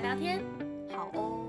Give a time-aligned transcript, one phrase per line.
[0.00, 0.42] 来聊天。
[0.96, 1.46] 好哦。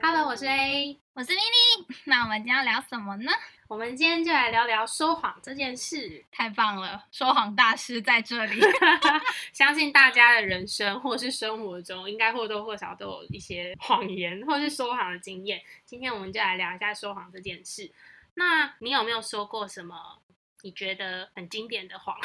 [0.00, 3.32] Hello，我是 A，我是咪咪，那我们今天要聊什么呢？
[3.66, 6.24] 我们今天就来聊聊说谎这件事。
[6.30, 8.60] 太棒了，说谎大师在这里。
[9.52, 15.60] 相信大家的人生或是生活中，应该或多或少都有一些谎言或是说谎的经验。
[15.84, 17.90] 今天我们就来聊一下说谎这件事。
[18.34, 20.20] 那你有没有说过什么
[20.62, 22.16] 你觉得很经典的谎？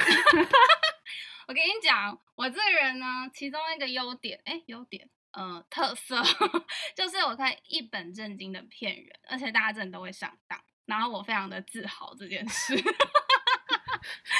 [1.51, 6.15] 我跟你讲，我这个人呢，其中一个优点，哎，优点，呃，特色
[6.95, 12.73] 就是我可以一本正经的骗人，而且大家真的都会上当，然后我非常的自豪这件事。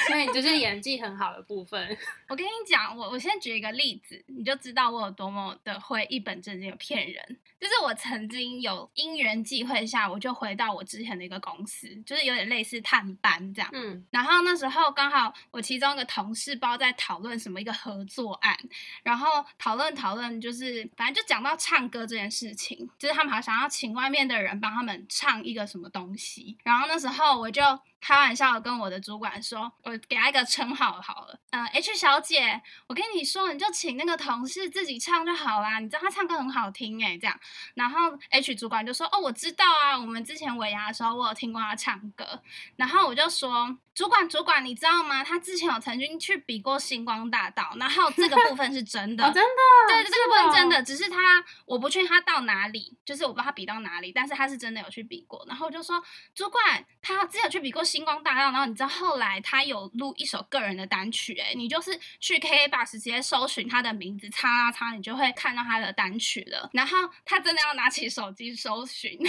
[0.06, 1.96] 所以就是演技很好的部分。
[2.28, 7.38] 我跟你讲，我我先举一个例子，你就知道我有多么的会一本正经的骗人。
[7.60, 13.70] 就是我曾经有因缘际会下，我就回到我之前的一个公司，就是有点类似探班这样。
[13.72, 18.58] 嗯然后那时候刚好我其中一个同事包在讨论什么一个合作案，
[19.04, 27.62] 然后讨论讨论就是反正就讲到唱歌这件事情，就是他们好像要请外面的人帮他们唱一个什么东西，然后那时候我就
[28.02, 37.40] 开玩笑的跟我的主管说，我给他一个称号好了，呃，H 小姐，我跟你说，你就请那个同事自己唱就好啦，你知道他唱歌很好听诶，这样，
[37.74, 42.42] 然后 H 主管就说，哦，我知道啊，我们之前尾牙的时候我有听过他唱歌，
[42.74, 45.22] 然后我就说，主管主管，你知道吗？
[45.22, 49.50] 他之前有曾经去比过星光大道，然后这个部分是真的， 哦，真的，
[49.88, 55.44] 对，这个部分真的，只是他我不确定他到哪里，就是我不知道他比到哪里，但是他是真的有去比过。
[55.46, 56.02] 然后我就说，
[56.34, 66.70] 主管，他之前有去比过星光大道，然后你知道后来他有录一首个人的单曲、欸，你就是去 KK Bus 直接搜寻他的名字，叉叉叉，你就会看到他的单曲了。
[66.72, 69.18] 然后他真的要拿起手机搜寻，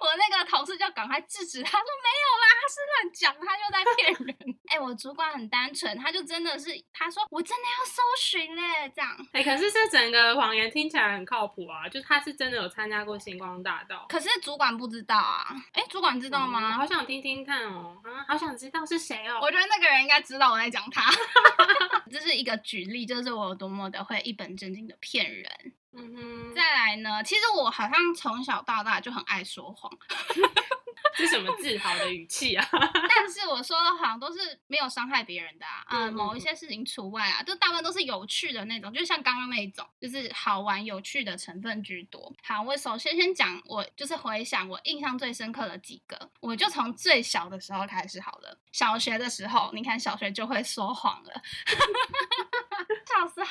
[0.00, 4.36] 我那个同事就赶快制止他说没有啦，他是乱讲，他就在骗人。
[4.68, 9.16] 哎、我主管很单纯，他就真的是他说我真的要搜寻嘞，这样。
[9.32, 14.06] 哎、可是这整个谎言听起来很靠谱啊，就他是真的有参加过星光大道。
[14.08, 16.72] 可是主管不知道啊，哎，主管知道嗯吗？
[16.72, 19.38] 好想听听看哦，啊，好想知道是谁哦。
[19.40, 21.10] 我觉得那个人应该知道我在讲他。
[22.10, 25.72] 这是一个举例，就是我有多么的会一本正经的骗人。
[25.92, 29.90] 嗯哼，再来呢，其实我好像从小到大就很爱说谎，
[31.16, 32.68] 是什么自豪的语气啊？
[33.08, 42.32] 但是我说的谎都是没有伤害别人的啊，嗯呃，某一些事情除外啊，就大部分都是有趣的那种，就像刚刚那一种，就是好玩有趣的成分居多。
[42.44, 48.58] 好，我首先先讲，我就是回想我印象最深刻的几个，我就从最小的时候开始好了。
[48.72, 51.42] 小学的时候，你看小学就会说谎了。
[53.08, 53.48] 小时候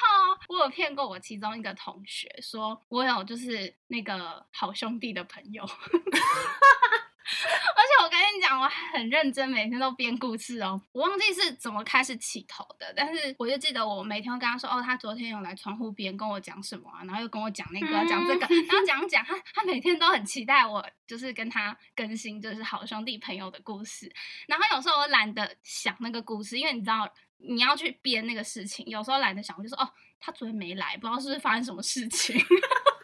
[0.49, 5.65] 我有骗过我其中一个同学，说我有就是那个好兄弟的朋友。
[7.75, 10.81] 而且我跟你讲，我很认真，每天都编故事哦。
[10.93, 24.11] 我忘记是怎么开始起头的，但是我就记得我每天会跟他说，哦，他昨天有来窗户边跟我讲什么啊，然后又跟我讲那个讲这个，然后讲 讲他他每天都很期待我，就是跟他更新就是好兄弟朋友的故事。
[24.47, 29.89] 然后有时候我懒得想那个故事，因为你知道你要去编那个事情，有时候懒得想，我就说哦，
[30.19, 32.39] 他昨天没来，不知道是不是发生什么事情。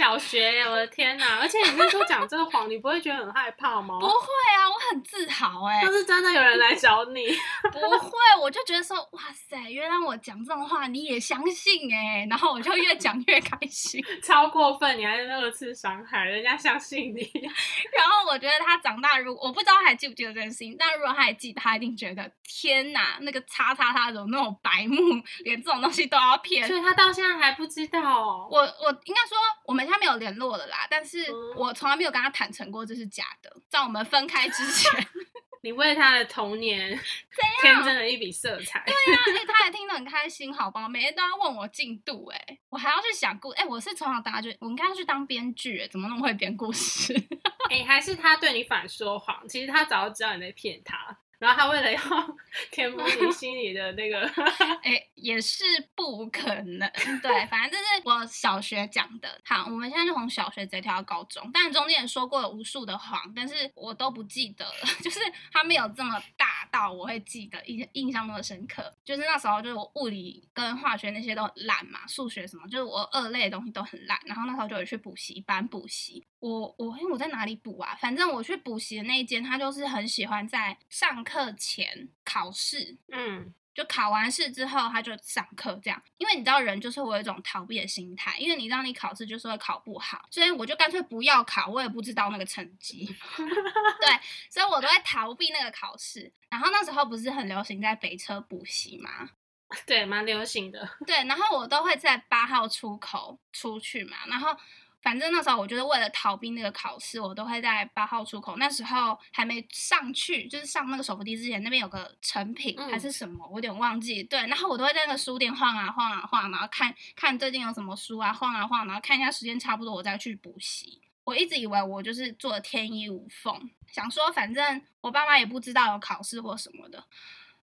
[0.00, 1.40] 小学耶，我的天哪！
[1.40, 3.98] 而且你那时候讲这个谎，你不会觉得很害怕吗？
[4.00, 4.14] 不会
[4.56, 7.26] 啊，我很自豪哎、要是真的有人来找你，
[7.70, 14.02] 不会，我就觉得说，哇塞，原来我讲这种话你也相信哎、然后我就越讲越开心。
[14.24, 17.20] 超过分，你还是二次伤害，人家相信你。
[17.94, 24.96] 然后我觉得他长大，如果我不知道他还记不记得这件事情，但如果他还记得，他一定觉得天哪，那个叉叉叉怎么那种白目，
[25.44, 26.74] 连这种东西都要骗所。
[26.74, 28.48] 以他到现在还不知道哦。
[28.50, 29.36] 我我应该说，
[29.66, 33.50] 我们现在没有联络了啦，但是嗯我从来没有跟他坦诚过这是假的。
[33.68, 35.06] 在我们分开之前，
[35.62, 36.98] 你为他的童年
[37.60, 38.84] 添增了一笔色彩。
[38.86, 40.88] 对呀啊，哎、他也听得很开心，好吧？
[40.88, 47.12] 每天都要问我进度、哎，我还要去想故，哎、我是从小到大就，我应该要去当编剧、哎，怎么那么会编故事？
[47.70, 52.00] 哎、还是他对你反说谎，其实他早就知道你在骗他，然后他为了要
[52.70, 54.20] 填补你心里的那个，
[54.84, 55.64] 哎、也是
[55.94, 56.88] 不可能。
[57.22, 59.40] 对，反正这是我小学讲的。
[59.44, 64.72] 好，我们现在就从小学直接跳到高中，但中间也说过了无数的谎，但是我都不记得了，
[65.02, 65.18] 就是
[65.50, 68.94] 他没有这么大到我会记得印印象那么深刻。
[69.04, 74.18] 就是那时候就是我物理跟化学那些都很烂嘛，数学什么就是我二类的东西都很烂。
[74.24, 76.24] 然后那时候就有去补习班补习。
[76.38, 77.96] 我我因为我在哪里补啊？
[78.00, 82.96] 反正我去补习的那一间，他就是很喜欢在上课前考试。
[83.08, 93.06] 嗯，就考完试之后，他就上课这样，因为你知道人就是会有一种逃避的心态，因为你知道你考试就是会考不好，所以我就干脆不要考，我也不知道那个成绩，
[93.36, 94.20] 对，
[94.50, 96.32] 所以我都会逃避那个考试。
[96.48, 99.30] 然后那时候不是很流行在北车补习吗？
[99.86, 100.88] 对，蛮流行的。
[101.06, 104.56] 对，然后我都会在八号出口出去嘛，然后。
[105.02, 108.56] 反正那时候我就是为了逃避那个考试，我都会在八号出口。
[108.58, 114.22] 那时候还没上去，就是上那个手扶梯之前，那边有个成品还是什么，我有点忘记。
[114.22, 121.00] 对，然后我都会在那个书店晃啊晃啊晃，然后看看最近有什么书啊，晃啊晃，然后看一下时间差不多，我再去补习。
[121.24, 127.04] 我一直以为我就是做的天衣无缝，想说反正我爸妈也不知道有考试或什么的。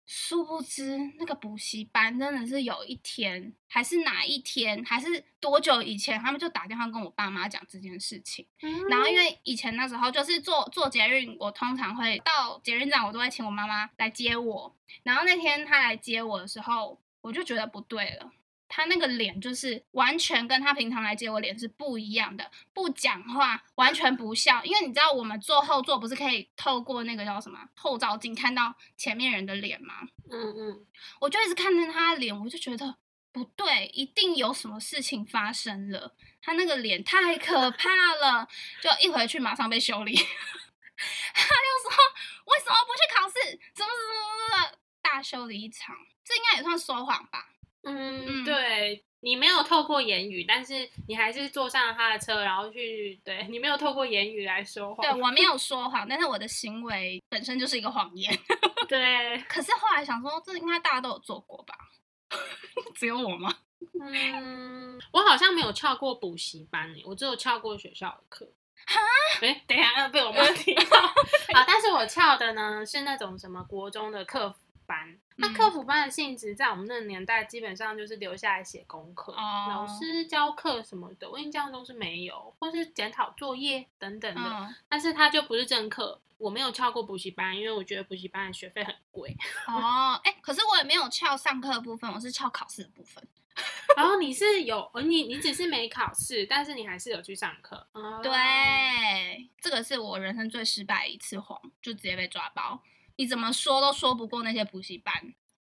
[0.06, 8.46] 殊不知，那个补习班真的是有一天，还是哪一天，还是多久以前，他们就打电话跟我爸妈讲这件事情。
[8.90, 14.76] 然后因为以前那时候就是坐坐捷运，我通常会到捷运站，我都会请我妈妈来接我。
[15.04, 18.32] 然后那天她来接我的时候，我就觉得不对了。
[18.76, 24.64] 他那个脸就是完全跟他平常来接我脸是不一样的，不讲话，完全不笑。
[24.64, 29.94] 因为你知道我们坐后座不是可以透过那个叫什么后照镜看到前面人的脸吗？
[30.32, 30.86] 嗯嗯，
[31.22, 32.96] 我就一直看着他的脸，我就觉得
[33.32, 36.16] 不对，一定有什么事情发生了。
[36.42, 37.90] 他那个脸太可怕
[38.20, 38.48] 了，
[38.82, 40.16] 就一回去马上被修理。
[40.18, 40.24] 他
[41.44, 41.92] 就说
[42.46, 43.34] 为什么不去考试？
[43.76, 44.16] 怎么怎么
[44.50, 45.96] 怎么大修理一场？
[46.26, 47.50] 这应该也算说谎吧？
[47.84, 55.02] 嗯，对你没有透过言语，但是你还是坐上了他的车，然后去对你没有透过言语来说谎。
[55.02, 58.38] 对我没 有说谎，但是我的行为本身就是一个谎言。
[58.88, 61.76] 对，可是后来想说，这应该大家都有做过吧？
[62.96, 63.54] 只有我吗？
[64.02, 68.50] 嗯，我好像没有翘过补习班诶，我只有翘过学校的课。
[68.86, 69.00] 哈？
[69.42, 70.98] 哎，等一下被我妈听到。
[71.54, 74.54] 啊，但是我翘的呢是那种什么国中的课。
[74.94, 84.76] 班那客服班的性质，在我们那个年代，基本上就是留下来写功课，老师教课什么的，我印象中是没有，或是检讨作业等等的。
[84.88, 89.36] 但是它就不是正课，我没有翘过补习班，因为我觉得补习班的学费很贵。
[89.68, 93.28] 哦，哎，可是我也没有翘上课的部分，我是翘考试的部分。
[93.98, 97.88] 然 后你是有，你你只是没考试，但是你还是有去上课。
[98.22, 102.80] 对，这个是我人生最失败一次谎，就直接被抓包。
[103.16, 105.14] 你怎么说都说不过那些补习班。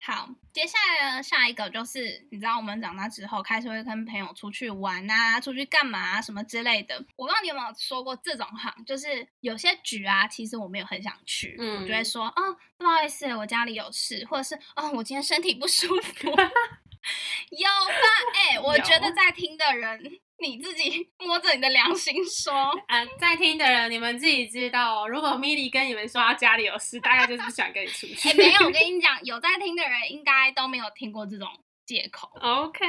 [0.01, 6.95] 好，接下来的，下一个就是你知道，我们长大之后开始会跟朋友出去玩啊，出去干嘛什么之类的。
[7.17, 16.31] 我不知道你有没有说过这种话，就是有些局啊，其实我没有很想去，我就会说，哦，不好意思，我家里有事，或者是，哦，我今天身体不舒服。
[17.51, 17.93] 有吧？
[18.35, 20.19] 哎，我觉得在听的人。
[20.41, 22.53] 你自己 摸着你的良心说，
[22.87, 25.05] 啊，在听的人，你们自己知道。
[25.05, 28.33] 如果米莉跟你们说他家里有事，大概就是不想跟你出去。
[28.37, 31.45] 没有，我跟你讲，有在听的人应该都没有听过这种
[31.85, 32.29] 借口。
[32.39, 32.85] OK，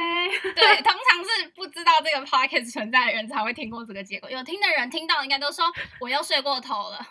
[0.55, 4.29] 对，通常是不知道这个 podcast 存在的人才会听过这个借口。
[4.29, 5.65] 有听的人听到应该都说
[5.99, 7.05] 我又睡过头了。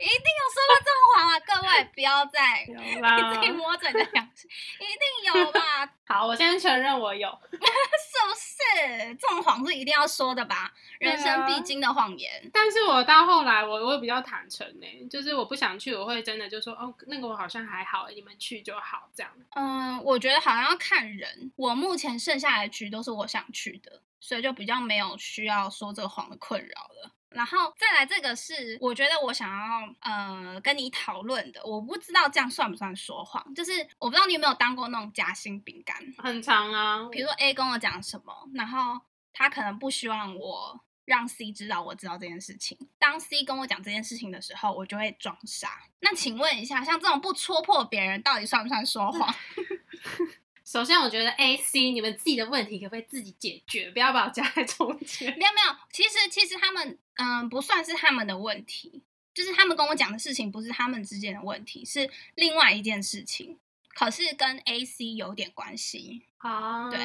[0.00, 1.40] 一定有说过这种谎啊！
[1.40, 4.48] 各位不要再你自己摸着你的良心，
[4.78, 5.60] 一定有吧？
[6.06, 9.14] 好，我先承认我有， 是不是？
[9.16, 10.72] 这种谎是一定要说的吧？
[11.00, 12.48] 人生必经的谎言。
[12.52, 19.32] 但是我到后来，我我会比较坦诚呢，就是我不想去，我会真的就说哦，那个我好像还好，你们去就好，这样。
[19.56, 21.52] 嗯，我觉得好像要看人。
[21.56, 27.12] 我目前剩下来的局都是我想去的，所以就比较没有需要说这个谎的困扰了。
[27.30, 37.08] 然后再来这个是，我觉得我想要呃跟你讨论的，我不知道这样算不算说谎，就是我不知道你有没有当过那种夹心饼干，很长啊。
[37.10, 39.00] 比如说 A 跟我讲什么，然后
[39.32, 42.78] 他可能不希望我让 C 知道我知道这件事情。
[42.98, 45.82] 当 C 跟我讲这件事情的时候，我就会装傻。
[46.00, 49.34] 那请问一下，像这种不戳破别人，到底算不算说谎？
[50.70, 53.90] 首先，我觉得 A、C，你们自己的问题可不可以自己解决？
[53.90, 55.30] 不要把我夹在中间。
[55.38, 63.56] 没有没有，其实其实他们嗯不算是他们的问题，就是他们跟我讲的事情不是他们之间的问题，是另外一件事情，
[63.94, 66.26] 可是跟 A、C 有点关系。
[66.36, 66.98] 啊，对，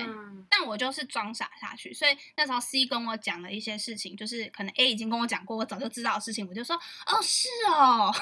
[0.50, 8.13] 但我就是装傻下去，所以那时候 C 跟我讲了一些事情，就是可能 A 已经跟我讲过，我早就知道的事情，我就说哦是哦。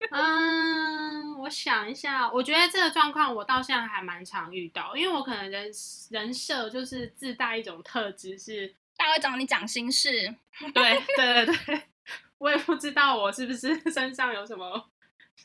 [0.10, 5.70] 嗯，我想一下，我觉得这个状况我到现在还蛮常遇到，因为我可能人
[6.10, 10.34] 人设就是自带一种特质，是大家会找你讲心事。
[10.72, 11.82] 对对对对，
[12.38, 14.88] 我也不知道我是不是 身上有什么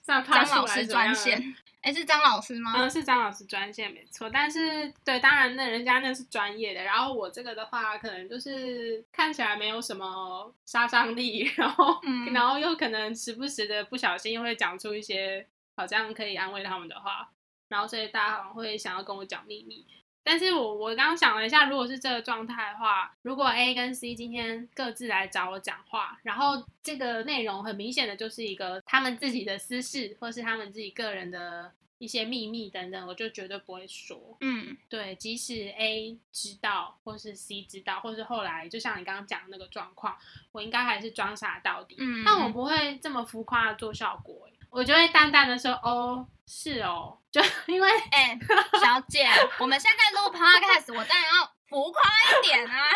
[0.02, 2.74] 算张老师专线， 哎，是张老师吗？
[2.76, 15.46] 嗯，是张老师专线没错，但是对，当然那人家那是专业的，然后我这个的话，可能就是看起来没有什么杀伤力， 然后、嗯然后又可能时不时的不小心又会讲出一些
[15.76, 17.30] 好像可以安慰他们的话，
[17.68, 19.86] 然后所以大家好像会想要跟我讲秘密。
[20.24, 34.38] 但是我我刚刚想了一下，如果是这个状态的话，如果 A 跟 C 今天各自来找我讲话，然后这个内容很明显的就是一个他们自己的私事，或是他们自己个人的一些秘密等等，我就绝对不会说。
[34.42, 40.18] 嗯对，即使 A 知道，或是 C 知道，或是后来就像你刚刚讲的那个状况，
[40.52, 41.96] 我应该还是装傻到底。
[42.00, 48.38] 嗯，但我不会这么浮夸的做效果、欸，我就会淡淡的说，哦，是哦，就因为哎、
[48.80, 49.28] 小姐，
[49.60, 52.90] 我们现在录 podcast，我当然要浮夸一点啊！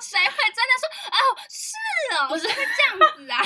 [0.00, 1.74] 谁会真的说哦是
[2.16, 3.42] 哦，不是会这样子啊？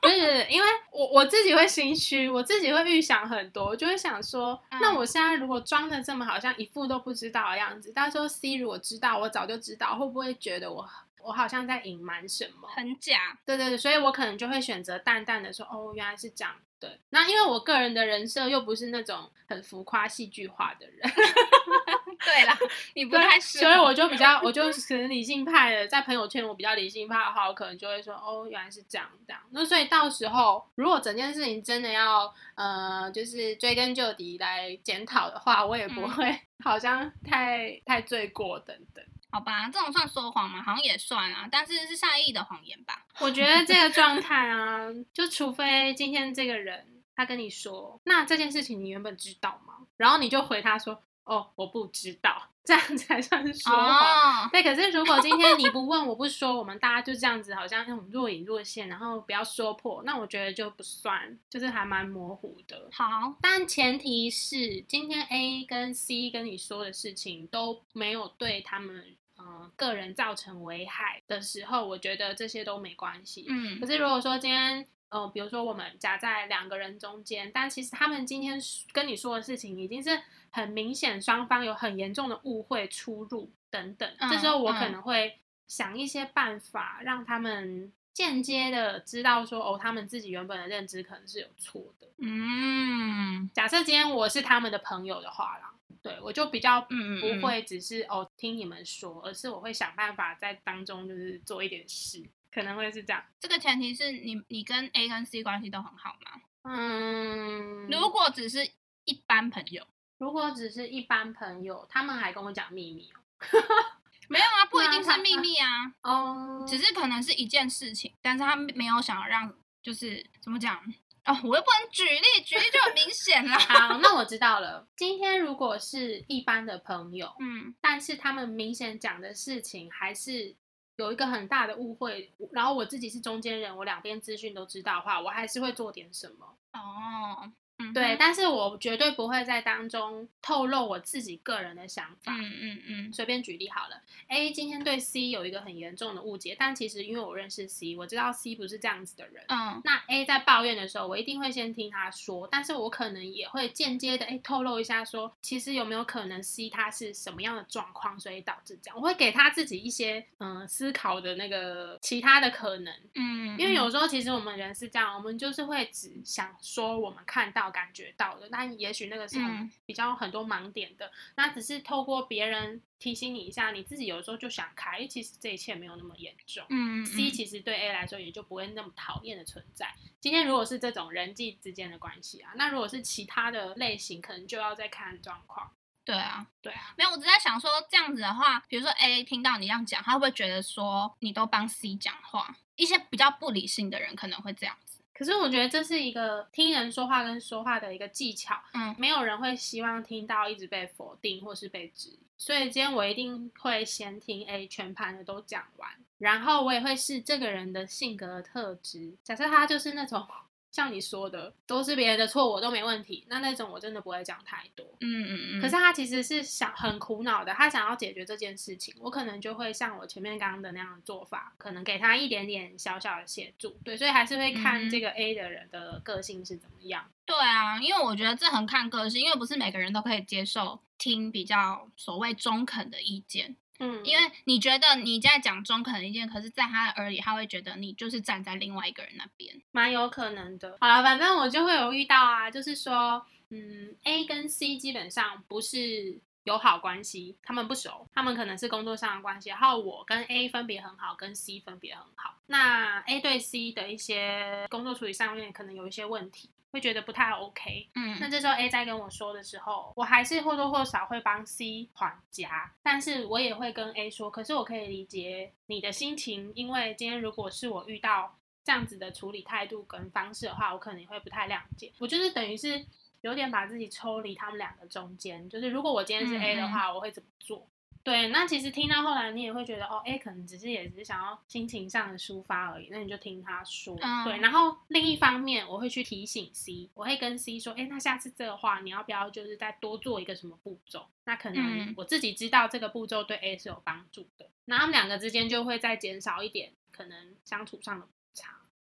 [0.00, 10.88] 不是，因为我我自己会心虚，我自己会预想很多，我就会想说，嗯那我现在如果装的这么好像一副都不知道的样子，到时候 C 如果知道，我早就知道，会不会觉得我
[11.24, 12.68] 我好像在隐瞒什么？
[12.68, 16.54] 很假，对对对，所以我可能就会选择淡淡的说，哦，原来是这样。
[16.80, 20.98] 对，那因为我个人的人设又不是那种很浮夸戏剧化的人，
[22.22, 22.54] 对啦，
[22.94, 29.40] 你不太适合，所以我就比较，我就可能理性派的，在朋友圈我比较理性派的话，我可能就会说，哦，原来是这样这样。
[29.52, 39.02] 那所以到时候如果整件事情真的要呃，就是追根究底来检讨的话，我也不嗯会 好像太太罪过等等。
[39.34, 40.62] 好吧，这种算说谎吗？
[40.62, 43.04] 好像也算啊，但是是善意的谎言吧？
[43.18, 49.88] 我觉得这个状态啊，就除非今天这个人他跟你说，那这件事情你原本知道吗？
[49.96, 54.44] 然后你就回他说，哦，我不知道，这样才算是说谎。
[54.44, 62.88] 哦，对，可是如果今天你不问我不说，我们大家就这样子，好像那种若隐若现，然后不要说破，那我觉得就不算，就是还蛮模糊的。
[62.92, 73.46] 好，但前提是今天 A 跟 C 跟你说的事情都没有对他们呃个人造成危害的时候，我觉得这些都没关系。
[73.48, 78.60] 嗯可是如果说今天呃，比如说我们夹在两个人中间，但其实他们今天
[78.92, 84.12] 跟你说的事情已经是很明显，双方有很严重的误会、出入等等。
[84.18, 85.38] 嗯这时候我可嗯能会
[85.68, 92.08] 想一些办法，让他们间接的知道说，哦，他们自己原本的认知可能是有错的。
[92.18, 95.72] 嗯假设今天我是他们的朋友的话啦，
[96.04, 103.24] 对我就比较不会只是哦听你们说，而是我会想办法在当中就是做一点事，可能会是这样。
[103.40, 106.42] 这个前提是你你跟 A 跟 C 关系都很好吗？
[106.64, 108.70] 嗯，如果只是
[109.06, 109.86] 一般朋友，
[110.18, 113.10] 如果只是一般朋友，他们还跟我讲秘密
[114.28, 116.12] 没有啊，不一定是秘密啊，哦，
[116.60, 120.82] 哦，只是可能是一件事情，但是他没有想要让，就是怎么讲
[121.24, 123.56] 哦，我又不能举例，举例就很明显了。
[123.58, 124.86] 好，那我知道了。
[124.96, 130.54] 今天如果是一般的朋友，嗯但是他们明显讲的事情还是
[130.96, 136.56] 有一个很大的误会，然后我自己是中间人，我两边资讯都知道的话，我还是会做点什么。
[136.74, 142.32] 哦，嗯对，但是我绝对不会在当中透露我自己个人的想法。
[142.32, 149.44] 嗯嗯嗯随便举例好了，A 今天对 C 有一个很严重的误解，但其实因为我认识 C，我知道 C 不是这样子的人。
[149.48, 162.94] 嗯那 A 在抱怨的时候，我一定会先听他说，但是我可能也会间接的哎透露一下说，其实有没有可能 C 他是什么样的状况，所以导致这样，我会给他自己一些嗯、呃思考的那个其他的可能。
[163.14, 171.10] 嗯，因为有时候其实我们人是这样，我们就是会只想说我们看到、感觉到的，那也许那个是很嗯比较很多盲点的。
[171.36, 176.64] 那只是透过别人提醒你一下，你自己有时候就想开，其实这一切没有那么严重。
[176.70, 179.94] 嗯嗯 C 其实对 A 来说也就不会那么讨厌的存在。
[180.20, 185.72] 今天如果是这种人际之间的关系啊，那如果是其他的类型，可能就要再看状况。
[186.04, 192.56] 对啊，对啊，没有，我只在想说这样子的话，比如说 A 听到你这样讲，他会不会觉得说你都帮 C 讲话？
[192.76, 194.93] 一些比较不理性的人可能会这样子。
[195.14, 198.60] 可是我觉得这是一个听人说话跟说话的一个技巧。
[198.72, 209.14] 嗯没有人会希望听到一直被否定或是被质疑，所以今天我一定会先听 A 全盘的都讲完，然后我也会试这个人的性格特质。
[209.22, 210.26] 假设他就是那种
[210.74, 214.84] 像你说的，都是别人的错，我都没问题，那那种我真的不会讲太多。
[214.98, 215.62] 嗯嗯嗯。
[215.62, 227.08] 可是他其实是想很苦恼的，他想要解决这件事情，我可能就会像我前面刚刚的那样的做法，可能给他一点点小小的协助，对，所以还是会看嗯这个 A 的人的个性是怎么样。
[227.24, 233.54] 对啊，因为我觉得这很看个性，因为不是每个人都可以接受听比较所谓中肯的意见。
[233.78, 239.60] 嗯，因为你觉得你在讲中肯的意见，可是在他耳里，他会觉得你就是站在另外一个人那边。
[239.72, 240.76] 蛮有可能的。
[240.80, 249.48] 好了，反正我就会有遇到啊，就是说，嗯，A 跟 C 基本上不是友好关系，他们不熟，他们可能是工作上的关系。
[249.50, 252.38] 然后我跟 A 分别很好，跟 C 分别很好。
[252.46, 258.18] 那 A 对 C 的一些工作处理上面可能有一些问题，会觉得不太 OK 嗯。
[258.20, 271.92] 那嗯这时候 A 在跟我说的时候，我还是或多或少会帮 C 缓夹，但是我也会跟 A 说，可是我可以理解你的心情，因为今天如果是我遇到这样子的处理态度跟方式的话，我可能会不太谅解。
[271.98, 272.84] 我就是等于是
[273.20, 277.66] 有点把自己抽离他们两个中间，就是如果我今天是 A 的话，我会怎么做？
[278.02, 283.96] 对，那其实听到后来，你也会觉得哦，A 可能只是也只是想要心情上的抒发而已，那你就听他说。
[284.02, 291.06] 嗯对，然后另一方面，我会去提醒 C，我会跟 C 说，哎，那下次这个话，你要不要就是再多做一个什么步骤？
[291.24, 298.50] 那可能嗯我自己知道这个步骤对 A 是有帮助的，那他们两个之间就会再减少一点可能相处上的摩擦，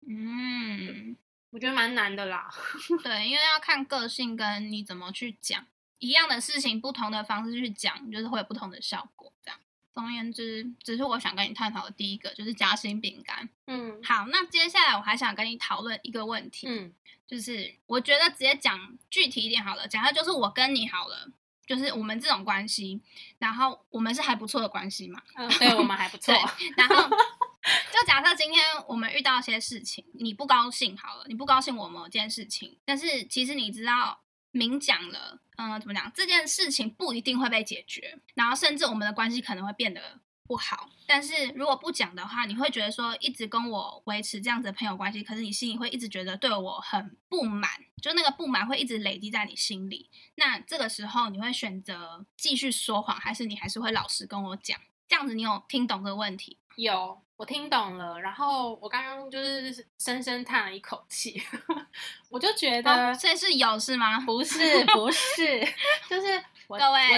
[0.09, 1.15] 嗯，
[1.51, 2.51] 我觉得蛮难的啦。
[3.05, 5.67] 对，因为要看个性跟你怎么去讲
[6.03, 9.33] 一样的事情，不同的方式去讲，就是会有不同的效果。
[9.45, 9.59] 这样，
[9.95, 13.49] 总而言之，只是我想跟你探讨的第一个就是夹心饼干。
[13.69, 16.93] 嗯好，那接下来我还想跟你讨论一个问题，嗯
[17.27, 21.31] 就是我觉得直接讲具体一点好了，假设就是我跟你好了。
[21.65, 23.01] 就是我们这种关系，
[23.39, 26.35] 然后我们是还不错的关系嘛，嗯，对我们还不 错。
[26.77, 34.21] 然后就假设今天我们遇到一些事情，你不高兴好了，你不高兴我某件事情，但是其实你知道
[34.53, 36.11] 明讲了，嗯、怎么讲？
[36.15, 40.89] 这件事情不一定会被解决，然后甚至我们的关系可能会变得不好。
[41.07, 50.11] 但是如果不讲的话，你会觉得说一直跟我维持这样子的朋友关系，可是你心里会一直觉得对我很不满，就那个不满会一直累积在你心里。
[50.37, 54.79] 那这个时候你会选择继续说谎，还是你还是会老实跟我讲？
[55.09, 56.59] 这样子你有听懂这个问题？
[56.77, 58.21] 有，我听懂了。
[58.21, 61.43] 然后我刚刚就是深深叹了一口气，
[62.31, 64.21] 我就觉得、哦，所以是有是吗？
[64.21, 65.61] 不是不是，
[66.09, 67.09] 就是 各位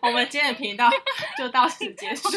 [0.00, 0.88] 我 我们今天的频道
[1.36, 2.30] 就到此结束。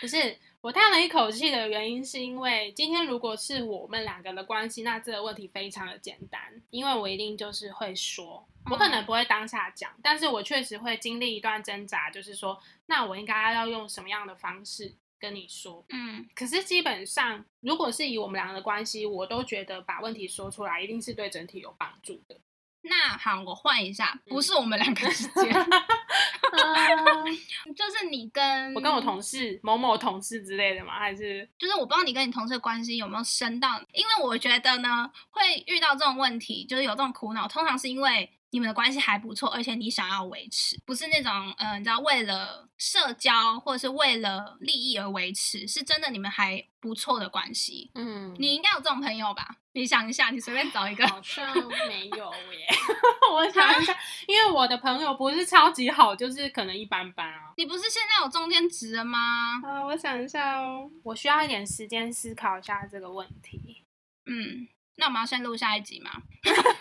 [0.00, 6.40] 不是我叹了一口气的原因，是因为今天如果是我们两个的关系，那这个问题非常的简单，
[6.70, 15.84] 因为我一定就是会说，我可能不会当下讲，但是我确实会经历一段挣扎，就是说，那我应该要用什么样的方式跟你说？
[15.90, 22.40] 嗯可是基本上，如果是以我们两个的关系，我都觉得把问题说出来，一定是对整体有帮助的。
[22.82, 25.52] 那好，我换一下，不是我们两个之间，
[27.76, 30.98] 就是你跟我跟我同事某某同事之类的吗？
[30.98, 47.90] 还是就是我不知道你跟你同事的关系有没有深到，因为我觉得呢，会遇到这种问题，就是有这种苦恼，通常是因为你们的关系还不错，而且你想要维持，不是那种呃，你知道为了社交或者是为了利益而维持，是真的你们还不错的关系。
[47.94, 49.56] 嗯你应该有这种朋友吧？
[49.72, 51.06] 你想一下，你随便找一个。
[51.06, 51.54] 好像
[51.86, 52.66] 没有耶。
[53.32, 57.52] 我想一下，因为我的朋友不是超级好，就是可能一般般啊。
[57.56, 59.60] 你不是现在有中间值了吗？
[59.62, 63.84] 啊，我想一下哦，我需要一点时间思考一下这个问题。
[64.26, 66.10] 嗯，那我们要先录下一集吗？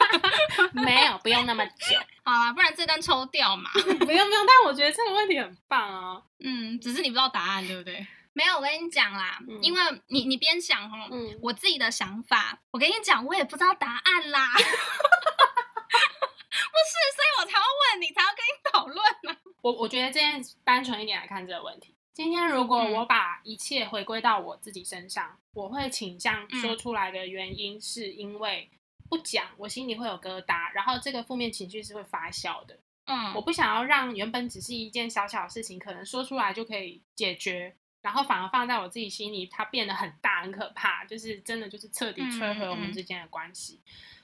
[0.73, 3.69] 没有，不用那么久， 好啦，不然这段抽掉嘛。
[3.73, 4.45] 不用不用。
[4.45, 6.21] 但我觉得这个问题很棒啊。
[6.39, 8.05] 嗯，只是你不知道答案，对不对？
[8.33, 14.47] 没有，我跟你讲啦，嗯因为你你边想哦，嗯我自己的想法，我跟你讲，我也不知道答案啦。
[14.51, 14.65] 不是，
[17.15, 19.35] 所以我才要问你，才要跟你讨论呢。
[19.61, 21.95] 我我觉得这样单纯一点来看这个问题。
[22.13, 28.69] 今天如果嗯我把一切回归到我自己身上，我会倾向嗯说出来的原因，是因为
[29.09, 32.77] 不讲，我心里会有疙瘩，然后这个负面情绪是会发酵的。
[33.05, 43.79] 嗯我不想要让原本只是一件小小的事情，可能说出来就可以解决，然后反而放在我自己心里，它变得很大很可怕，就是真的就是彻底摧毁我们之间的关系。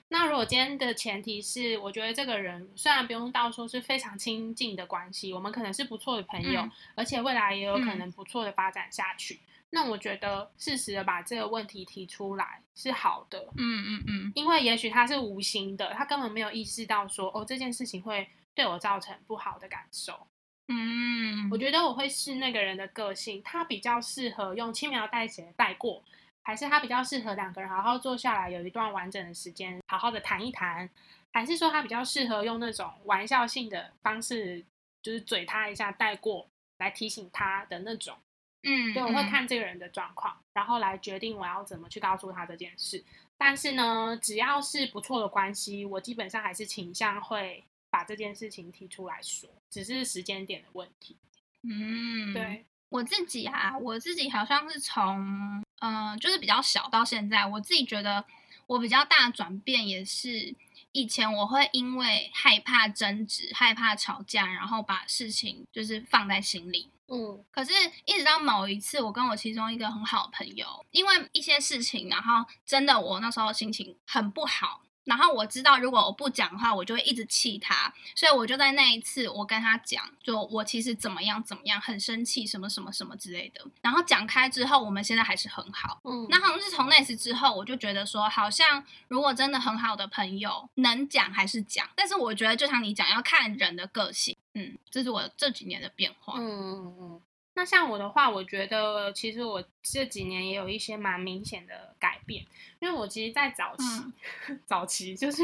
[0.10, 9.40] 那如果今天的前提是，我觉得这个人虽然不用到说是非常亲近的关系，我们可能是不错的朋友，嗯而且未来也有可能不错的发展下去。
[9.72, 20.28] 那我觉得适时的把这个问题提出来是好的，嗯嗯嗯因为也许他是无心的，他根本没有意识到说哦这件事情会对我造成不好的感受。
[20.68, 26.04] 嗯，我觉得我会是那个人的个性，他比较适合用轻描淡写的带过，
[26.46, 30.88] 还是他比较适合两个人好好坐下来，有一段完整的时间，好好的谈一谈，
[31.34, 34.64] 还是说他比较适合用那种玩笑性的方式，
[35.02, 38.16] 就是嘴他一下带过，来提醒他的那种。
[38.62, 43.04] 嗯，对，我会嗯看这个人的状况，然后来决定我要怎么去告诉他这件事。
[43.38, 51.18] 但是呢，只要是不错的关系，我基本上还是倾向会把这件事情提出来说，只是时间点的问题。
[51.64, 58.24] 嗯，对，我自己啊，我自己好像是从嗯、呃就是比较小到现在，我自己觉得
[58.68, 60.56] 我比较大的转变也是。
[60.92, 66.90] 以前我会因为害怕争执、害怕吵架，然后把事情就是放在心里。
[67.10, 67.74] 嗯可是，
[68.06, 83.66] 一直到某一次，我跟我其中一个很好的朋友，因为一些事情，然后真的我那时候心情很不好，然后我知道如果我不讲的话，我就会一直气他，所以我就在那一次，我跟他讲，就我其实怎么样怎么样，很生气，什么什么什么之类的。
[83.82, 86.02] 然后讲开之后，我们现在还是很好。
[86.04, 91.88] 嗯，那好像是从那次之后，我就觉得说，好像如果真的很好的朋友，能讲还是讲。
[91.96, 94.36] 但是我觉得，就像你讲，要看人的个性。
[94.54, 96.34] 嗯，这是我这几年的变化。
[96.38, 97.22] 嗯嗯嗯。
[97.56, 102.46] 那像我的话，我觉得其实我这几年也有一些蛮明显的改变，
[102.80, 105.44] 因为我其实，在早期， 早期就是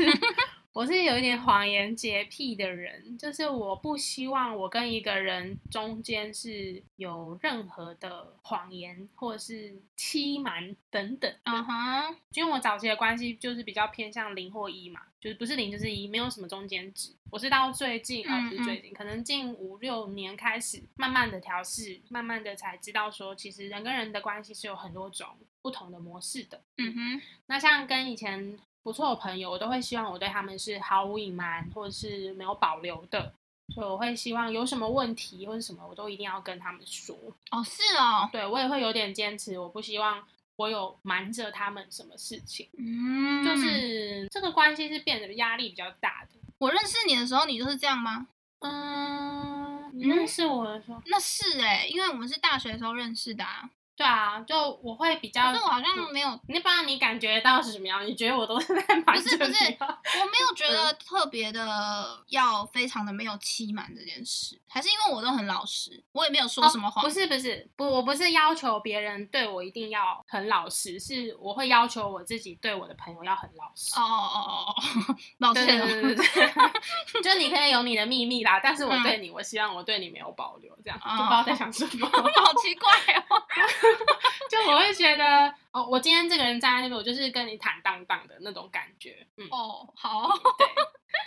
[0.74, 11.40] 我是有一点谎言洁癖的人，就是我不希望我跟一个人中间是有任何的谎言或者是欺瞒等等的。
[11.44, 17.14] 嗯哼，因为我早期的关系就是比较偏向零或一嘛，就是不是零就是一，没有什么中间值。
[17.30, 25.28] 我是到最近啊，不是最近，可能近五六年开始，慢慢的调试，慢慢的才知道说，其实人跟人的关系是有很多种
[25.62, 26.62] 不同的模式的。
[26.78, 33.34] 嗯哼，那像跟以前不错的朋友，我都会希望我对他们是毫无隐瞒或者是没有保留的，
[33.74, 37.16] 所以我会希望有什么问题或者什么，我都一定要跟他们说。
[37.52, 40.24] 哦，是哦，对我也会有点坚持，我不希望
[40.56, 42.70] 我有瞒着他们什么事情。
[42.78, 46.40] 嗯，就是这个关系是变得压力比较大的。
[46.58, 48.28] 我认识你的时候，你就是这样吗？
[48.60, 53.70] 嗯，你认识我的时候，那是哎、因为我们是大学的时候认识的啊。
[54.02, 58.04] 对啊，就我会比较，可是我好像没有，你不然你感觉到是什么样？
[58.04, 67.04] 你觉得我都是在瞒不是不是我没有觉得特别的要非常的没有欺瞒这件事，还是因为我都很老实，我也没有说什么谎。
[67.04, 73.94] 哦不是不是不，我不是要求别人对我一定要很老实，是我会要求我自己对我的朋友要很老实。
[74.00, 74.74] 哦哦哦哦
[75.10, 75.86] 哦，抱歉哦。
[75.86, 82.10] 对对对对， 就你可以有你的秘密啦，但是我嗯对你，我希望我对你没有保留，这样哦就不知道在想什么。
[82.10, 82.90] 好奇怪
[83.30, 83.44] 哦。
[84.50, 90.68] 就我会觉得，哦，我今天这个人站在那边，我就是跟你坦荡荡的那种感觉，嗯，哦，好，对。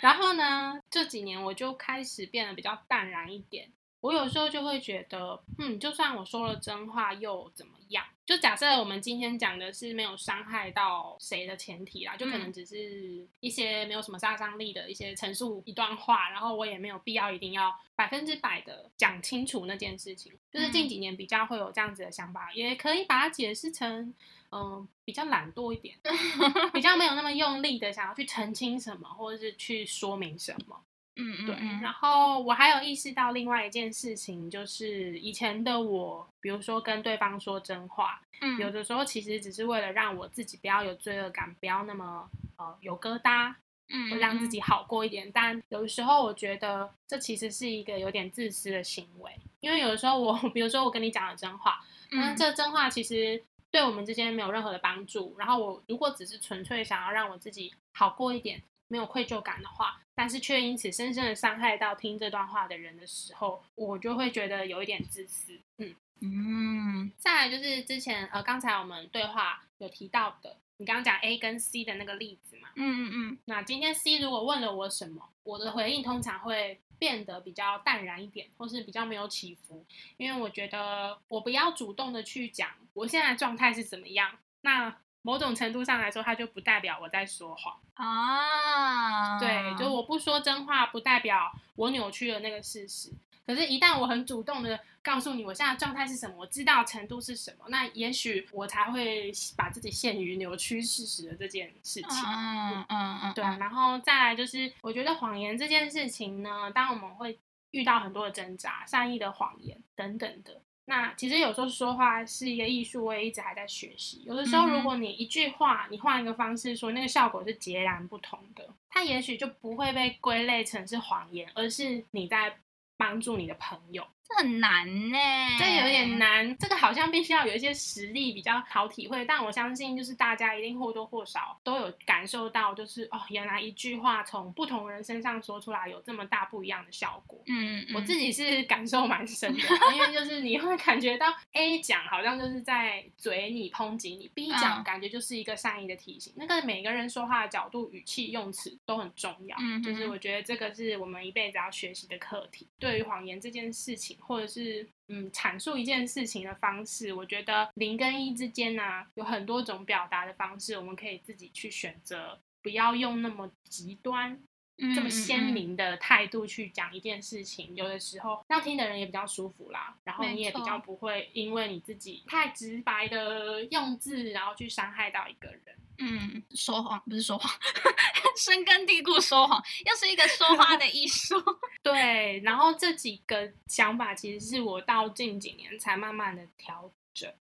[0.01, 3.71] 然后呢，这几年我就开始变得比较淡然一点。
[4.05, 8.05] 我有时候就会觉得，嗯，就算我说了真话又怎么样？
[8.23, 20.31] 就假设我们今天讲的是没有伤害到谁的前提啦，就可能嗯只是一些没有什么杀伤力的一些陈述一段话，然后我也没有必要一定要百分之百的讲清楚那件事情。
[20.51, 24.13] 就是近嗯几年比较会有这样子的想法，也可以把它解释成，
[24.51, 25.95] 嗯、比较懒惰一点，
[26.73, 30.79] 比较没有那么用力的想要去澄清什么，或者是去说明什么。
[31.15, 31.81] 嗯嗯对，嗯。
[31.81, 38.57] 然后我还有意识到另外一件事情，就是以前的我，比如说跟对方说真话，嗯。
[38.59, 43.53] 有的时候其实只是为了让我自己不要有罪恶感，不要那么呃有疙瘩，
[43.89, 45.31] 嗯让自己好过一点。
[45.31, 51.79] 但有的时候我觉得这其实是一个有点自私的行为，因为有的时候我， 比如说我跟你讲了真话，
[52.11, 52.35] 那嗯。
[52.35, 55.35] 这真话其实对我们之间没有任何的帮助。
[55.37, 65.59] 然后我如果只是纯粹想要让我自己好过一点，没有愧疚感的话，但是却因此深深的伤害到听这段话的人的时候，我就会觉得有一点自私。
[65.77, 67.11] 嗯，嗯。
[67.17, 73.37] 再来就是之前呃刚才我们对话有提到的，你刚刚讲 A 跟 C 的那个例子嘛，嗯嗯嗯。
[73.45, 79.85] 那今天 C 如果问了我什么，我的回应通常会变得比较淡然一点，或是比较没有起伏，
[80.17, 84.95] 因为我觉得我不要主动的去讲我现在的状态是怎么样，那
[85.25, 87.75] 某种程度上来说，它就不代表我在说谎。
[87.95, 93.11] 啊，对，就我不说真话，不代表我扭曲了那个事实。
[93.43, 102.23] 可是，一旦我很主动的告诉你我现在状态是什么，我知道程度是什么，那也许我才会把自己陷于扭曲事实的这件事情。
[102.27, 107.39] 嗯嗯嗯，对啊，然后再来就是，我觉得谎言这件事情呢，当我们会
[107.71, 110.61] 遇到很多的挣扎、善意的谎言等等的。
[110.87, 114.23] 那其实有时候说话是一个艺术，我也一直还在学习。
[114.25, 122.55] 有的时候，如果你一句话，你换一个方式说，那个效果是截然不同的，它也许就不会被归类成是谎言，而是你在
[122.97, 124.05] 帮助你的朋友。
[124.27, 125.17] 这很难呢，
[125.59, 137.39] 这有点难，这个好像必须要有一些实力比较好体会，但我相信就是大家一定或多或少都有感受到，就是哦，原来一句话从不同人身上说出来有这么大不一样的效果。
[137.45, 139.61] 嗯，嗯，我自己是感受蛮深的，
[139.93, 146.33] 因为就是你会感觉到 A 讲好像就是在嘴你抨击你，B 讲嗯感觉就是一个善意的提醒。
[146.35, 152.67] 那个每个人说话的角度、语气、用词都很重要，嗯哼就是我觉得这个是我们一辈子要学习的课题。
[152.79, 154.14] 对于谎言这件事情。
[154.19, 164.39] 或者是嗯阐述一件事情的方式，我觉得零跟一之间呢、有很多种表达的方式，我们可以自己去选择，不要用那么极端、
[164.77, 167.73] 这么鲜明的态度去讲一件事情。
[167.75, 175.61] 有的时候让听的人也比较舒服啦，然后你也比错较不会因为你自己太直白的用字，然后去伤害到一个人。
[175.97, 177.49] 嗯，说谎不是说谎，
[178.37, 181.35] 深根蒂固说谎，又是一个说话的艺术。
[181.81, 187.33] 对，然后这几个想法其实是我到近几年才慢慢的调整，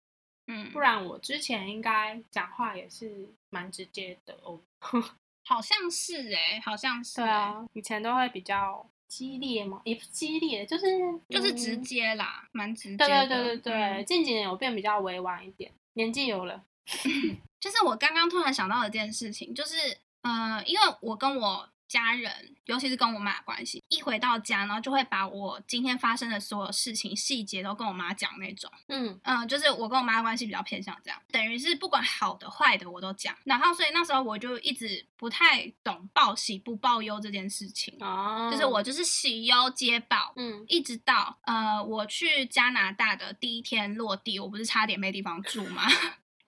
[0.46, 4.60] 嗯，不然我之前应该讲话也是蛮直接的哦。
[5.44, 10.86] 好像是哎、好像是、对，啊，以前都会比较激烈嘛，也不激烈，就是
[11.28, 13.26] 就是直嗯接啦，蛮直接对的。
[13.28, 16.64] 对对对对，嗯近几年有变比较委婉一点，年纪有了。
[17.60, 19.76] 就是我刚刚突然想到的一件事情，就是
[20.22, 28.70] 呃，因为我跟我家人，尤其是跟我妈的关系，一回到家，然后就会把我今天发生的所有事情细节都跟我妈讲那种。
[28.88, 33.36] 嗯嗯，就是我跟我妈的关系比较偏向这样，等于是不管好的坏的我都讲。
[33.44, 40.32] 然后所以那时候我就一直不太懂报喜不报忧这件事情，哦，就是我就是喜忧皆报。
[40.36, 45.82] 嗯一直到呃，我去加拿大的第一天落地，我不是差点没地方住吗？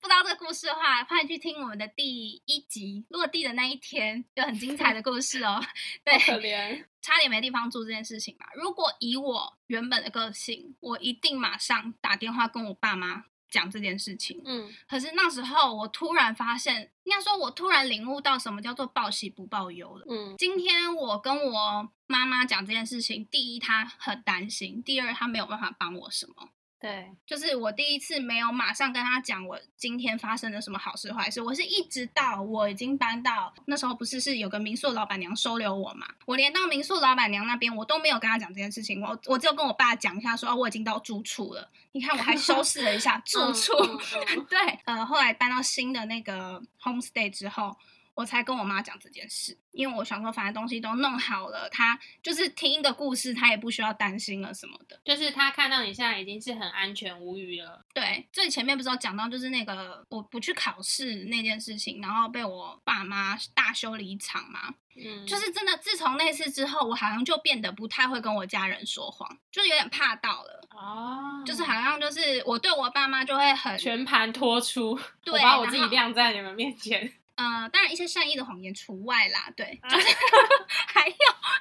[0.07, 5.61] 不知道这个故事的话，欢迎去听我们的第一集落地的那一天，有很精彩的故事哦。
[6.05, 6.85] 对，可怜。
[7.03, 8.47] 差点没地方住这件事情吧。
[8.55, 14.41] 如果以我原本的个性，我一定马上打电话跟我爸妈讲这件事情。
[14.45, 20.07] 嗯可是那时候我突然发现，应该说我突然领悟到什么叫做报喜不报忧了。
[20.09, 26.51] 嗯今天我跟我妈妈讲这件事情，第一她很担心，第二她没有办法帮我什么。
[26.79, 43.73] 对，就是我第一次没有马上跟他讲我今天发生了什么好事坏事，我是一直到我已经搬到那时候不是是有个民宿老板娘收留我嘛，我连到民宿老板娘那边我都没有跟他讲这件事情，我我只有跟我爸讲一下说、哦我已经到住处了，你看我还收拾了一下 住处，
[44.49, 47.75] 对，呃，后来搬到新的那个 homestay 之后，
[48.17, 54.99] 我才跟我妈讲这件事，因为我想说，反正东西都弄好了，她就是听一个故事，她也不需要担心了什么的。
[55.05, 57.85] 就是她看到你现在已经是很安全无虞了。
[57.93, 70.67] 对，最前面不是有讲到，就是那个我不去考试那件事情，然后被我爸妈大修理一场嘛，嗯，就是真的，自从那次之后，我好像就变得不太会跟我家人说谎，就是有点怕到了。
[70.71, 77.13] 哦，就是好像就是我对我爸妈就会很全盘托出，对我把我自己晾在你们面前。
[77.37, 80.07] 呃，当然一些善意的谎言除外啦，对，啊就是
[80.89, 81.17] 还有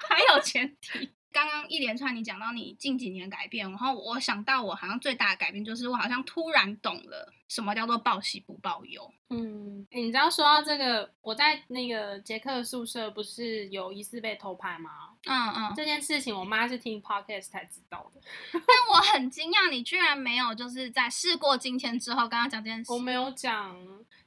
[0.09, 1.11] 还有前提。
[1.31, 9.11] 刚刚一连串你讲到你近几年改变，然后我想到我好像最大的改变就是我好像突然懂了什么叫做报喜不报忧。
[9.29, 14.89] 嗯，诶你知道说到这个，我在那个杰克宿舍不是有疑似被偷拍吗？
[15.25, 18.21] 嗯嗯，这件事情我妈是听 podcast 才知道的，
[18.53, 22.93] 但我很惊讶，你居然没有就是在事过境迁之后跟他讲这件事。
[22.93, 23.75] 我没有讲，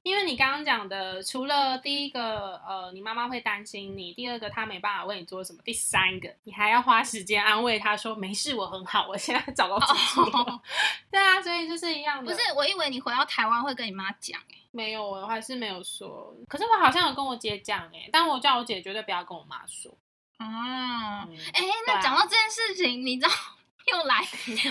[0.03, 10.31] 因为你刚刚讲的，除了第一个，呃，你妈妈会担心你；第二个，她没办法为你做什么；第三个，你还要花时间安慰她说没事，我很好，我现在找到自己
[11.13, 12.33] 对啊，所以就是一样的。
[12.35, 16.35] 不是，我以为你回到台湾会跟你妈讲、欸，没有，我还是没有说。
[16.47, 19.91] 可是我好像有跟我姐讲哎，但我叫我姐绝对不要跟我妈说。
[20.39, 23.33] 哦，嗯，哎、那讲到这件事情，你知道
[23.91, 24.17] 又来，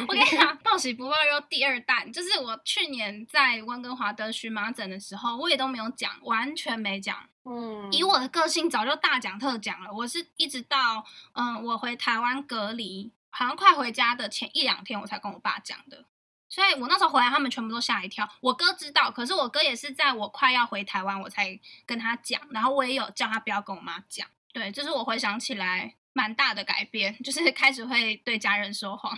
[0.08, 7.28] 我跟你讲，报喜不报忧第二弹，就是我去年在温哥华得荨麻疹的时候，我也都没有讲，完全没讲。
[7.44, 9.92] 嗯，以我的个性，早就大讲特讲了。
[9.92, 16.06] 我是一直到嗯，我回台湾隔离，好像快回家的前一两天，我才跟我爸讲的。
[16.50, 18.28] 所以我那时候回来，他们全部都吓一跳。
[18.42, 22.42] 我哥知道，可是我哥也是在我快要回台湾，我才跟他讲。
[22.52, 24.28] 然后我也有叫他不要跟我妈讲。
[24.54, 29.16] 对，这是我回想起来蛮大的改变，就是开始会对家人说谎。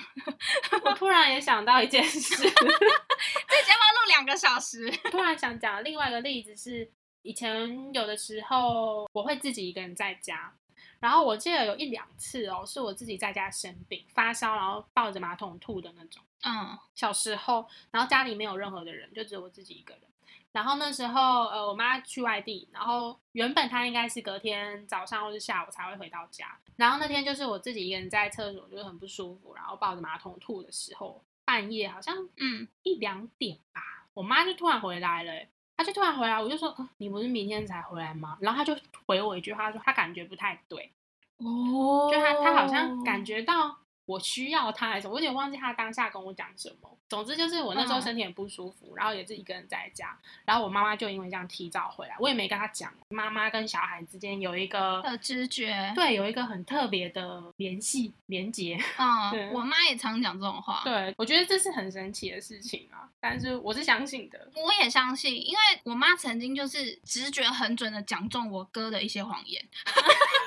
[0.83, 4.89] 我 突然也想到一件事，这节目要录两个小时。
[5.11, 10.53] 突然想讲另外一个例子是，以前有的时候我会自己一个人在家，
[10.99, 16.23] 然后我记得有一两次哦，是我自己在家生病发烧，然后抱着马桶吐的那种。
[16.41, 20.03] 嗯小时候，然后家里没有任何的人，就只有我自己一个人。
[20.51, 26.57] 然后那时候，呃，我妈去外地，然后原本她应该是隔天早上或是下午才会回到家。
[26.75, 33.81] 然后那天就是我自己一个人在厕所，就是很不舒服，然后抱着马桶吐的时候，半夜好像嗯，一两点吧，
[34.15, 38.37] 我妈就突然回来了、欸，她就突然回来，我就说，呃你不是明天才回来吗？
[38.41, 40.91] 然后他就回我一句话说，他感觉不太对，
[41.37, 43.77] 哦就他他好像感觉到
[44.09, 46.89] 我需要他还是什么，我有点忘记他当下跟我讲什么。
[47.07, 58.75] 总之就是我那时候嗯身体很不舒服，然后也是一个人在家，然后我妈妈就因为这样提早回来，我也没跟她讲，妈妈跟小孩之间有一个的直觉，对有一个很特别的联系连接。
[59.31, 64.51] 对嗯，我妈也常讲这种话，对，我觉得这是很神奇的事情啊，但是我是相信的。
[64.55, 69.63] 我也相信，因为我妈曾经就是直觉很准的讲中我哥的一些谎言，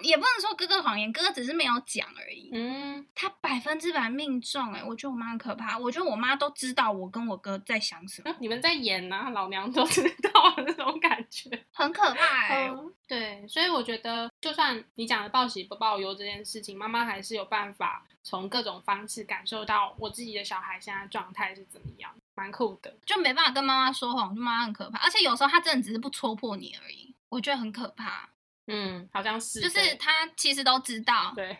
[0.00, 2.50] 也不能说哥哥谎言，哥哥只是没有讲而已。
[2.52, 5.78] 嗯，他百分之百命中、哎，我觉得我妈很可怕。
[5.78, 11.50] 我觉得我妈都知道我跟我哥在想什么，你们在演呐、老娘都知道的 那种感觉。
[11.72, 22.94] 很可怕哎、嗯，对，所以我觉得，就算你讲的报喜不报忧这件事情，妈妈还是有办法从各种方式感受到我自己的小孩现在状态是怎么样，蛮酷的。
[23.06, 24.98] 就没办法跟妈妈说谎，就妈妈很可怕。
[24.98, 28.28] 而且有时候她真的只是不戳破你而已，我觉得很可怕。
[28.68, 31.32] 嗯，好像是，就是他其实都知道。
[31.34, 31.58] 对，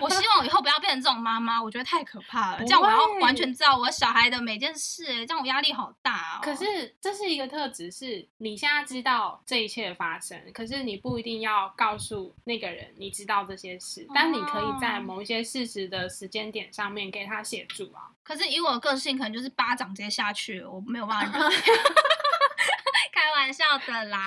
[0.00, 2.58] 我希望我以后不要变成这种妈妈，我觉得太可怕了。
[2.58, 6.40] 不这样我要完全知道我小孩的每件事、哎这样我压力好大哦。
[6.42, 18.08] 可是这是一个特质，是你现在知道这一切的发生，可是你不一定要告诉那个人你知道这些事，但你可以在哦某一些事实的时间点上面给他协助啊。
[18.22, 21.50] 可是以我的个性，可能就是巴掌直接下去了，我没有办法忍。
[23.12, 24.20] 开玩笑的啦，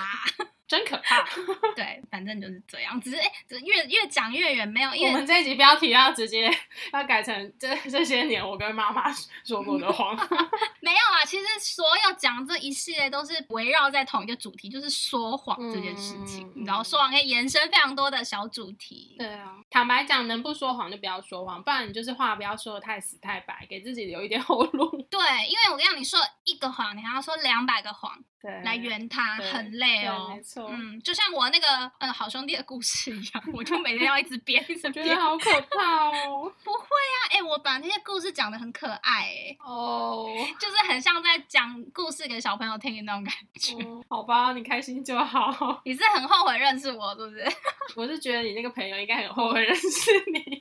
[0.68, 1.26] 真可怕！
[1.76, 3.00] 对，反正就是这样。
[3.00, 6.52] 只是哎，只是越越讲越远，没有，因为我们这一集标题要直接
[6.92, 9.12] 要改成这这些年我跟妈妈
[9.44, 10.16] 说过的 谎。
[10.82, 11.24] 没有啊。
[11.26, 16.46] 其实所有讲这一系列都是围绕在同一个主题，就是说谎这件事情。
[16.48, 19.16] 嗯你知道，说谎可以延伸非常多的小主题。
[19.18, 24.90] 对啊，坦白讲，能不说谎就不要说谎，不然你就是话不要说的太死太白，给自己留一点后路。
[25.10, 30.40] 对，因为我跟你说一个谎，你还要说两百个谎对，来圆它，很累对哦。
[30.70, 35.22] 嗯，就像我那个嗯好兄弟的故事一样，我就每天要一直 编一直编觉得。
[35.22, 36.52] 好可怕哦。
[36.64, 40.28] 不会啊，哎、我把那些故事讲的很可爱、哎，哦，
[40.60, 43.76] 就是很像在讲故事给小朋友听的那种感觉。
[43.84, 45.82] 嗯好吧，你开心就好。
[45.86, 47.46] 你是很后悔认识我，是不是？
[47.96, 50.60] 我是觉得你那个朋友应该很后悔认识你。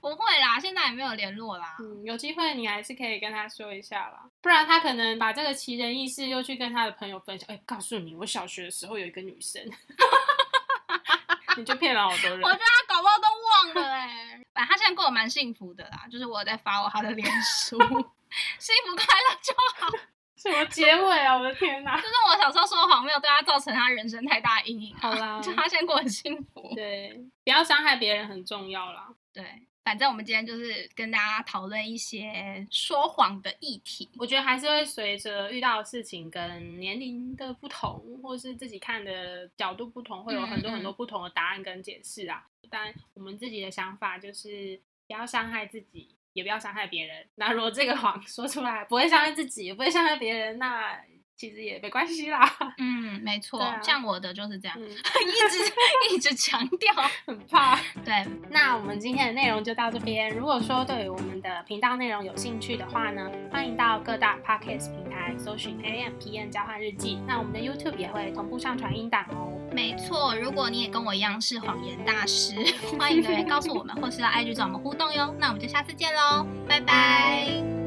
[0.00, 1.76] 不会啦，现在也没有联络啦。
[1.80, 7.46] 嗯，有机会你还是可以跟他说一下啦，不然他可能把这个奇人异事又去跟他的朋友分享。
[7.48, 9.62] 哎、告诉你，我小学的时候有一个女生，
[11.56, 12.50] 你就骗了好多人我。
[12.50, 17.78] 觉得他搞不好都忘了哎、 反正他现在过得蛮幸福的啦，就是我在发我他的脸书，
[18.58, 19.92] 幸福快乐就好。
[20.36, 21.36] 什么结尾啊！
[21.36, 21.96] 我的天哪！
[21.96, 26.72] 就是我小时候说谎没有对他造成他人生太大的阴影、啊，好啦就他现在过得很幸福。
[26.76, 29.08] 对，不要伤害别人很重要啦。
[29.32, 34.06] 对，反正我们今天就是跟大家讨论一些说谎的议题。
[34.18, 42.44] 我觉得还是会随着遇到的事情跟年龄的不同，或是自己看的角度不同，会有很多很多不同的答案跟解释啊。
[42.68, 47.26] 但我们自己的想法就是不要伤害自己，也不要伤害别人。
[47.36, 51.02] 那如果这个谎说出来不会伤害自己，也不会伤害别人，那
[51.38, 52.52] 其实也没关系啦。
[52.78, 54.90] 嗯，没错，啊像我的就是这样，嗯， 一
[55.48, 56.92] 直一直强调。
[57.26, 57.78] 很怕。
[58.04, 60.34] 对，那我们今天的内容就到这边。
[60.36, 67.20] 如果说对于我们的频道内容有兴趣的话呢，欢迎到各大 podcast 平台搜寻 AMPN 交换日记。
[67.26, 69.52] 那我们的 YouTube 也会同步上传音档哦。
[69.72, 70.34] 没错。
[70.34, 72.54] 如果你也跟我一样是谎言大师，
[72.98, 75.32] 欢迎留言告诉我们，或是到 IG 找我们互动哟。
[75.38, 77.77] 那我们就下次见喽，拜拜